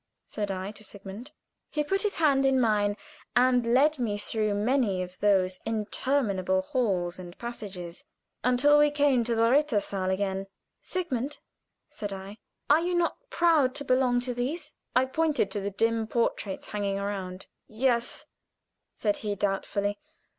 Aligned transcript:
said 0.25 0.49
I 0.49 0.71
to 0.71 0.83
Sigmund. 0.83 1.29
He 1.69 1.83
put 1.83 2.01
his 2.01 2.15
hand 2.15 2.43
in 2.43 2.59
mine, 2.59 2.97
and 3.35 3.71
led 3.71 3.99
me 3.99 4.17
through 4.17 4.55
many 4.55 5.03
of 5.03 5.19
those 5.19 5.59
interminable 5.63 6.63
halls 6.63 7.19
and 7.19 7.37
passages 7.37 8.03
until 8.43 8.79
we 8.79 8.89
came 8.89 9.23
to 9.23 9.35
the 9.35 9.51
rittersaal 9.51 10.09
again. 10.09 10.47
"Sigmund," 10.81 11.37
said 11.87 12.11
I, 12.11 12.37
"are 12.67 12.81
you 12.81 12.95
not 12.95 13.29
proud 13.29 13.75
to 13.75 13.85
belong 13.85 14.19
to 14.21 14.33
these?" 14.33 14.73
and 14.95 15.05
I 15.07 15.11
pointed 15.11 15.51
to 15.51 15.59
the 15.61 15.69
dim 15.69 16.07
portraits 16.07 16.69
hanging 16.69 16.97
around. 16.97 17.45
"Yes," 17.67 18.25
said 18.95 19.17
he, 19.17 19.35
doubtfully. 19.35 19.99